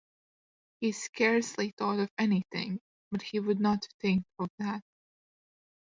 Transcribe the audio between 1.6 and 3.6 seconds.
thought of anything, but he would